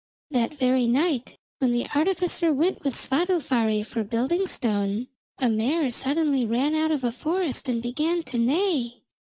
[0.31, 6.43] That very night, when the artificer went with Svadilfari for building stone, a mare suddenly
[6.43, 9.03] ran out of a forest and began to neigh.